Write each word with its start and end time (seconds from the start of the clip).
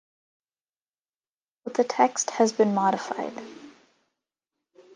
But 1.63 1.75
the 1.75 1.83
text 1.83 2.31
has 2.31 2.51
been 2.51 2.73
modified. 2.73 3.33